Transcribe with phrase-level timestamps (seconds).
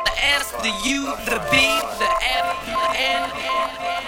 [0.06, 1.58] The S, the U, the B,
[2.00, 4.03] the F, the N, N, N, N.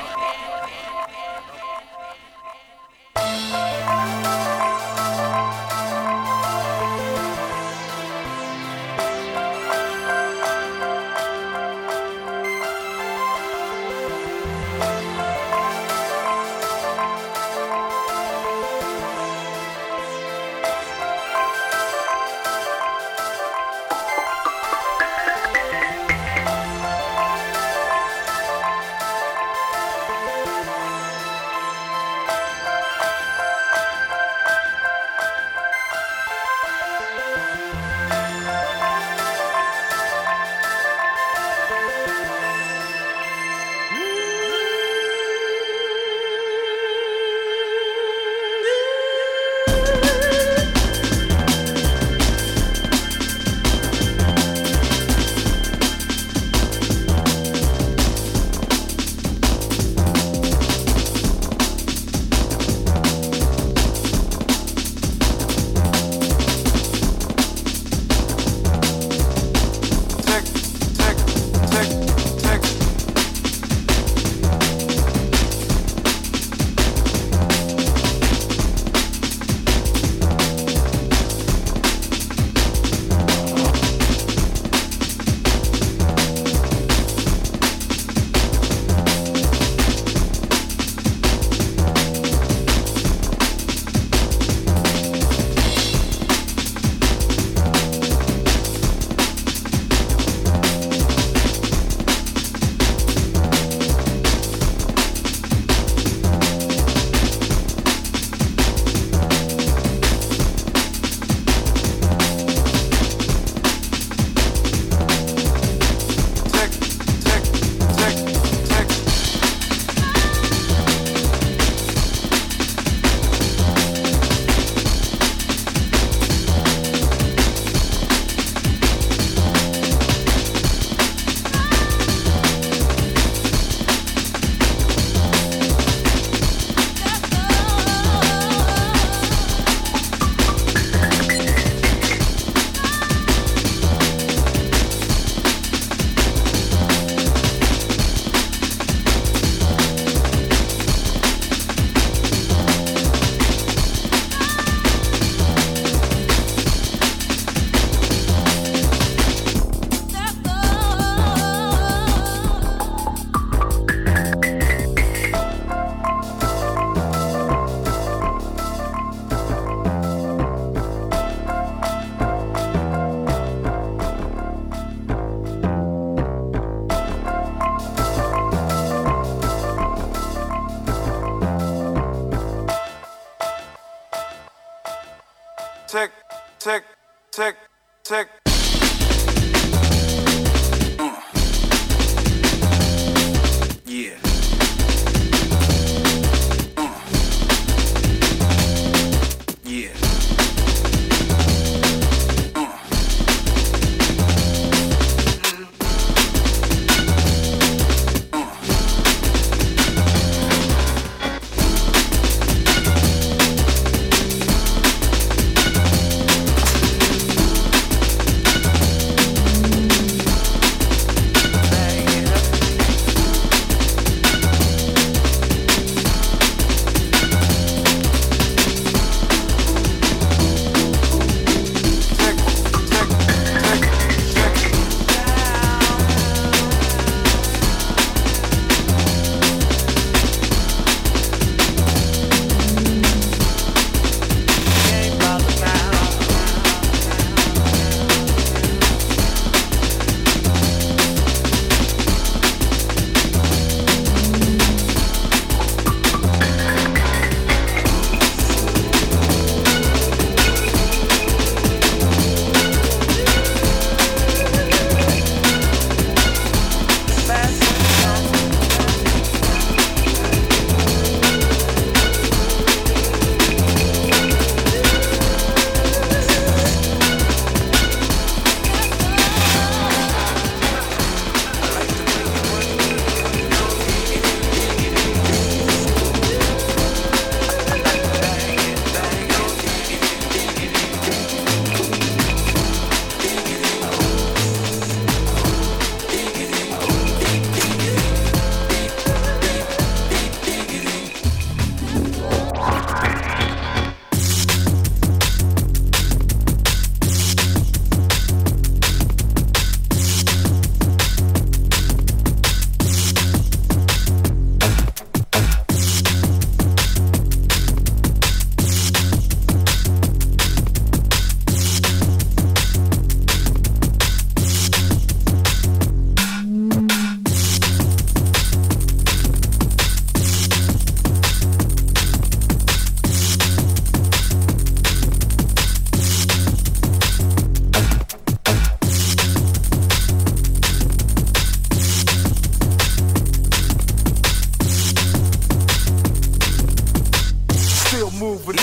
[348.10, 348.56] still moving.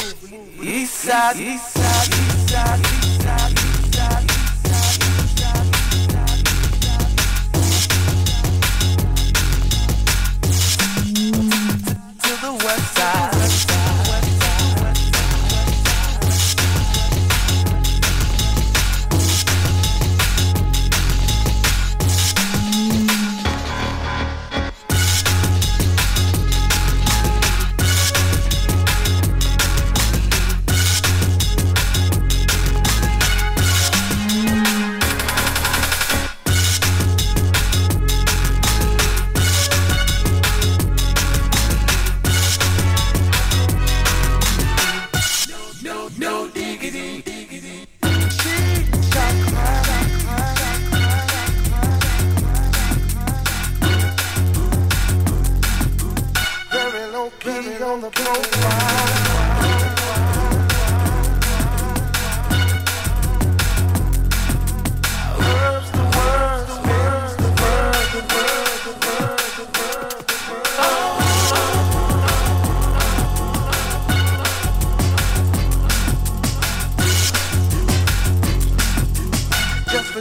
[0.62, 3.71] East side, east side, east side, east side.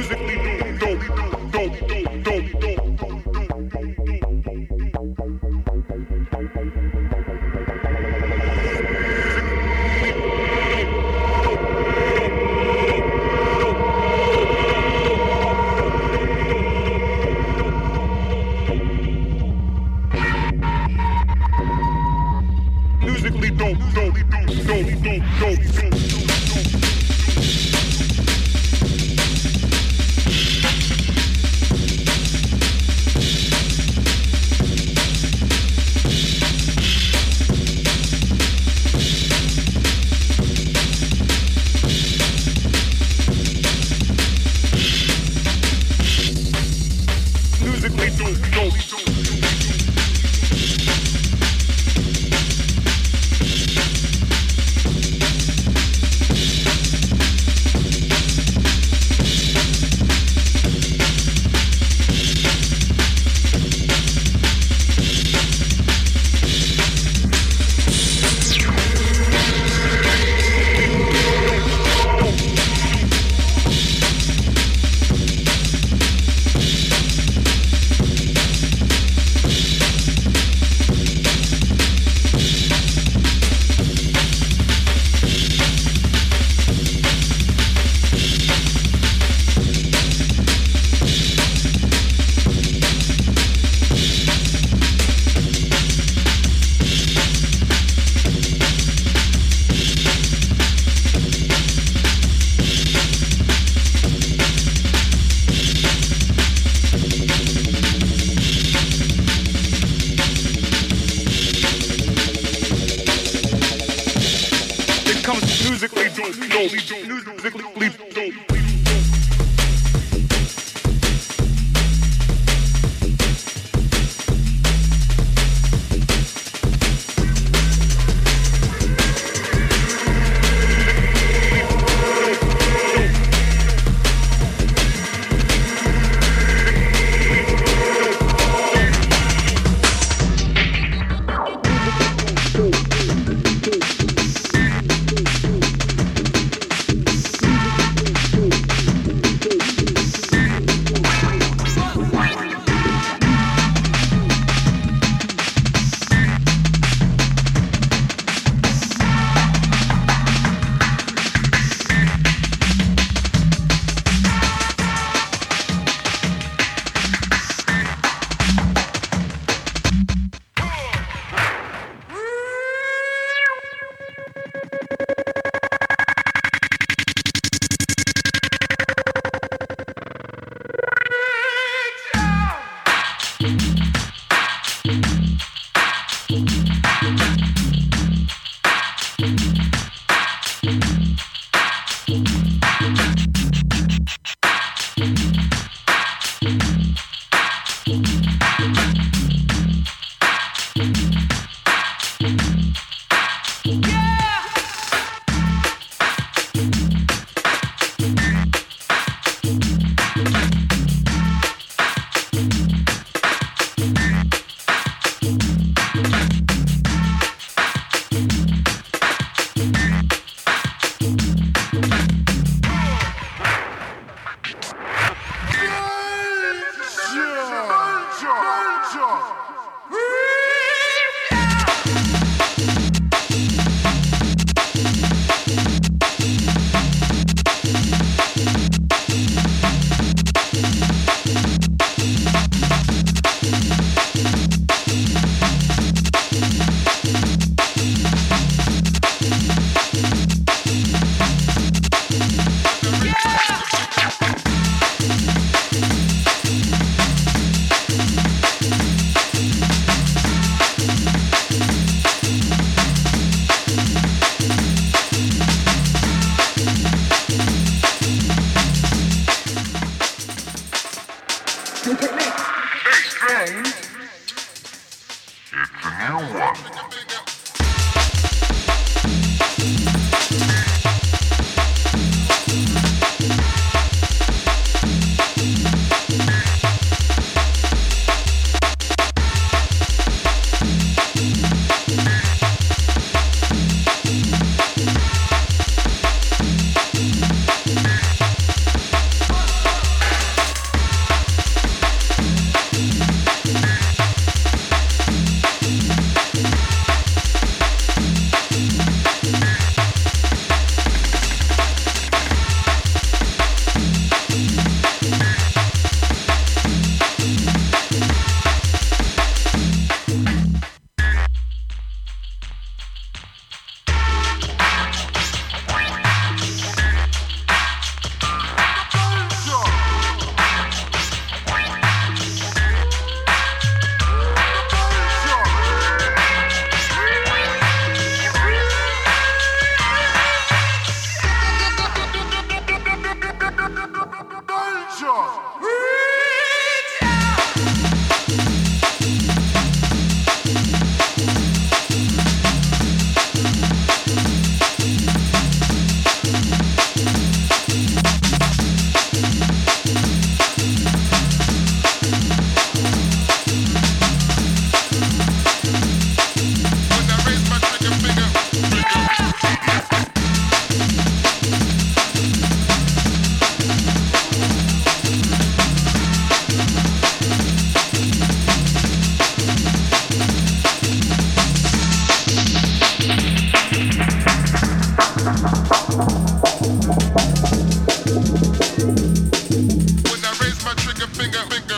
[0.00, 0.69] musically doing.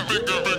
[0.09, 0.52] bigger, bigger.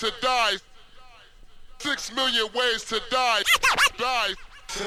[0.00, 0.56] to die.
[1.78, 3.42] Six million ways to die.
[3.98, 4.34] Die.
[4.68, 4.86] Ten,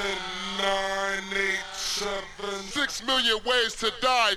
[0.58, 2.60] nine, eight, seven.
[2.68, 4.34] Six million ways to die.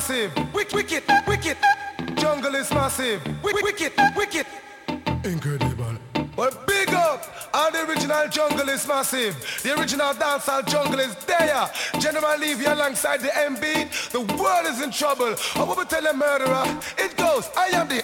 [0.00, 0.32] Massive.
[0.54, 1.56] Wick- Wicked, wicked,
[2.16, 3.20] jungle is massive.
[3.42, 4.46] Wick- Wicked, wicked,
[5.24, 5.96] incredible.
[6.36, 9.34] Well, big up, all the original jungle is massive.
[9.62, 11.68] The original dancehall jungle is there.
[11.98, 14.10] General leave you alongside the MB.
[14.12, 15.34] The world is in trouble.
[15.56, 16.64] I will tell a murderer.
[16.96, 17.99] It goes, I am the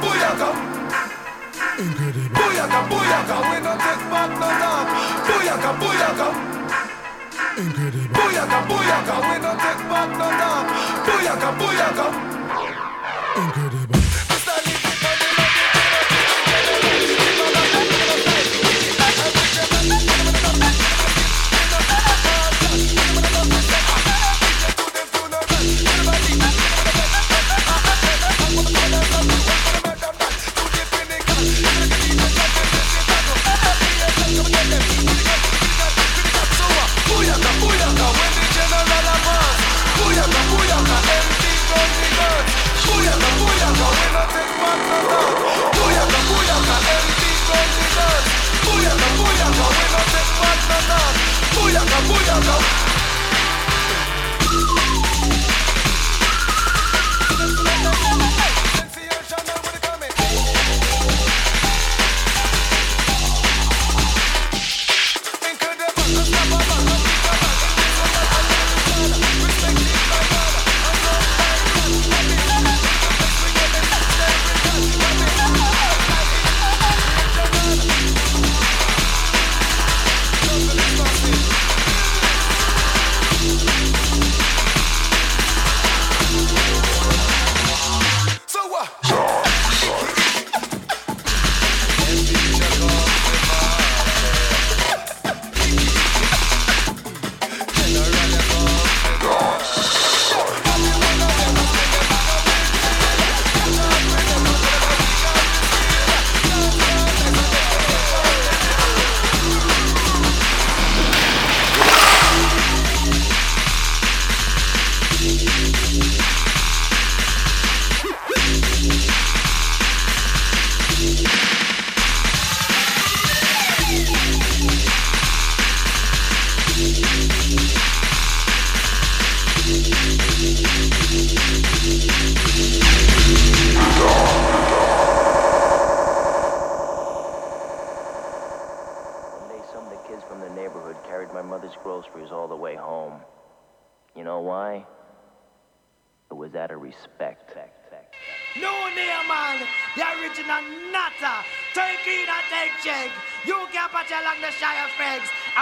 [0.00, 0.48] booyaka.
[1.78, 2.28] Incredible.
[2.34, 3.34] Booyaka, booyaka.
[3.50, 4.88] We no take back no talk.
[5.26, 6.28] Booyaka, booyaka.
[7.58, 8.14] Incredible.
[8.14, 9.14] Booyaka, booyaka.
[9.28, 10.66] We no take back no talk.
[11.06, 12.06] Booyaka, booyaka.
[13.36, 13.81] Incredible.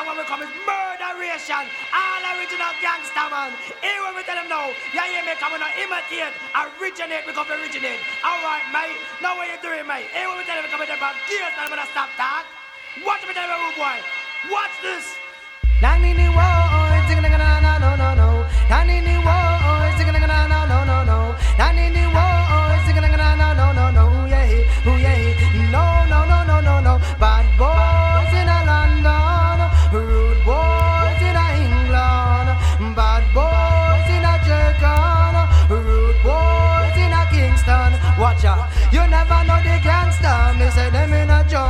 [0.00, 1.60] And when we come murderation.
[1.92, 3.52] All original gangster man.
[3.84, 7.44] Here when we tell them no, you hear me coming on imitate, originate, we come
[7.52, 8.00] originate.
[8.24, 8.96] Alright, mate.
[9.20, 10.08] Now what you doing, mate?
[10.08, 10.96] Here when we tell them we come to
[11.28, 12.48] gears and I'm gonna stop talk.
[13.04, 13.44] Watch me tell
[13.76, 14.00] boy.
[14.48, 15.04] Watch this.
[15.84, 16.59] Nanini wo, zing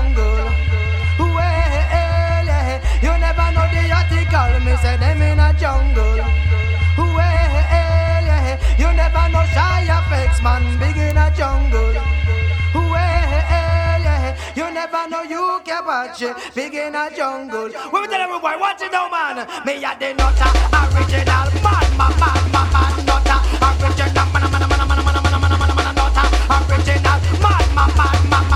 [0.00, 0.48] jungle.
[1.18, 2.48] Well.
[3.02, 6.20] You never know the article, me say them in a jungle.
[6.96, 8.58] Well.
[8.78, 11.94] You never know shy effects, man, big in a jungle.
[12.74, 13.16] Well.
[14.56, 17.66] You never know you can watch it, big in a jungle.
[17.66, 19.46] We tell every boy, watch it now, man.
[19.66, 24.68] Me a the nutter, original man, man, man, man, man, nutter, original man, man, man,
[24.68, 28.49] man, man, man, man, man, man, man, nutter, original man, man, man, man, man, nutter,